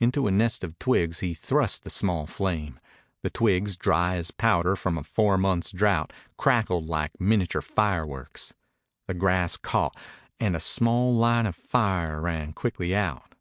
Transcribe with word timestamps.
Into 0.00 0.26
a 0.26 0.30
nest 0.30 0.64
of 0.64 0.78
twigs 0.78 1.20
he 1.20 1.32
thrust 1.32 1.82
the 1.82 1.88
small 1.88 2.26
flame. 2.26 2.78
The 3.22 3.30
twigs, 3.30 3.74
dry 3.74 4.16
as 4.16 4.30
powder 4.30 4.76
from 4.76 4.98
a 4.98 5.02
four 5.02 5.38
months' 5.38 5.70
drought, 5.70 6.12
crackled 6.36 6.84
like 6.84 7.18
miniature 7.18 7.62
fireworks. 7.62 8.52
The 9.06 9.14
grass 9.14 9.56
caught, 9.56 9.96
and 10.38 10.54
a 10.54 10.60
small 10.60 11.14
line 11.14 11.46
of 11.46 11.56
fire 11.56 12.20
ran 12.20 12.52
quickly 12.52 12.94
out. 12.94 13.34